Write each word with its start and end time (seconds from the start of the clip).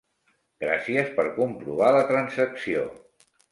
Gràcies 0.63 1.11
per 1.19 1.27
comprovar 1.35 1.93
la 1.99 2.03
transacció. 2.15 2.89